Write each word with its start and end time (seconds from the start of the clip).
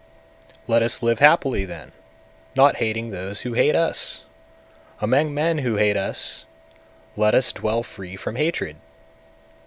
Let 0.65 0.81
us 0.81 1.03
live 1.03 1.19
happily 1.19 1.63
then, 1.63 1.91
not 2.55 2.77
hating 2.77 3.11
those 3.11 3.41
who 3.41 3.53
hate 3.53 3.75
us! 3.75 4.23
among 4.99 5.31
men 5.31 5.59
who 5.59 5.75
hate 5.75 5.95
us 5.95 6.43
let 7.15 7.35
us 7.35 7.53
dwell 7.53 7.83
free 7.83 8.15
from 8.15 8.35
hatred! 8.35 8.77